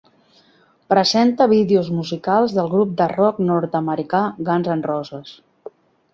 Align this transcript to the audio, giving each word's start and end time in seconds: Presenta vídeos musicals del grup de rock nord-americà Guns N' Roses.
Presenta 0.93 1.47
vídeos 1.51 1.91
musicals 1.97 2.57
del 2.61 2.73
grup 2.73 2.95
de 3.03 3.07
rock 3.13 3.43
nord-americà 3.51 4.25
Guns 4.51 4.73
N' 4.79 4.85
Roses. 4.91 5.37